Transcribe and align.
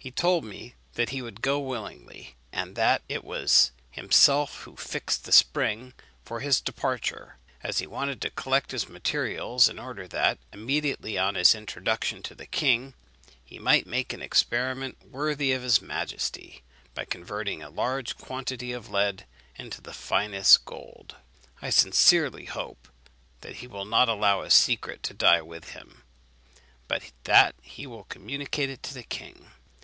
He 0.00 0.12
told 0.12 0.44
me 0.44 0.74
that 0.94 1.08
he 1.10 1.20
would 1.20 1.42
go 1.42 1.58
willingly, 1.58 2.36
and 2.52 2.76
that 2.76 3.02
it 3.08 3.24
was 3.24 3.72
himself 3.90 4.60
who 4.62 4.76
fixed 4.76 5.24
the 5.24 5.32
spring 5.32 5.92
for 6.24 6.38
his 6.38 6.60
departure; 6.60 7.36
as 7.64 7.80
he 7.80 7.86
wanted 7.86 8.22
to 8.22 8.30
collect 8.30 8.70
his 8.70 8.88
materials, 8.88 9.68
in 9.68 9.76
order 9.76 10.06
that, 10.06 10.38
immediately 10.52 11.18
on 11.18 11.34
his 11.34 11.52
introduction 11.52 12.22
to 12.22 12.36
the 12.36 12.46
king, 12.46 12.94
he 13.44 13.58
might 13.58 13.88
make 13.88 14.12
an 14.12 14.22
experiment 14.22 15.04
worthy 15.04 15.50
of 15.50 15.62
his 15.64 15.82
majesty, 15.82 16.62
by 16.94 17.04
converting 17.04 17.60
a 17.60 17.68
large 17.68 18.16
quantity 18.16 18.70
of 18.70 18.88
lead 18.90 19.26
into 19.56 19.80
the 19.80 19.92
finest 19.92 20.64
gold. 20.64 21.16
I 21.60 21.70
sincerely 21.70 22.44
hope 22.44 22.86
that 23.40 23.56
he 23.56 23.66
will 23.66 23.84
not 23.84 24.08
allow 24.08 24.42
his 24.42 24.54
secret 24.54 25.02
to 25.02 25.12
die 25.12 25.42
with 25.42 25.70
him, 25.70 26.04
but 26.86 27.02
that 27.24 27.56
he 27.60 27.84
will 27.84 28.04
communicate 28.04 28.70
it 28.70 28.84
to 28.84 28.94
the 28.94 29.02
king. 29.02 29.50